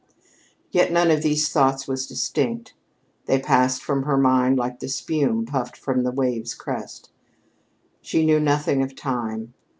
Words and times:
Yet 0.71 0.91
none 0.91 1.11
of 1.11 1.21
these 1.21 1.49
thoughts 1.49 1.87
was 1.87 2.07
distinct. 2.07 2.73
They 3.27 3.37
passed 3.37 3.83
from 3.83 4.01
her 4.01 4.17
mind 4.17 4.57
like 4.57 4.79
the 4.79 4.89
spume 4.89 5.45
puffed 5.45 5.77
from 5.77 6.01
the 6.01 6.11
wave's 6.11 6.55
crest. 6.55 7.11
She 8.01 8.25
knew 8.25 8.39
nothing 8.39 8.81
of 8.81 8.95
time. 8.95 9.53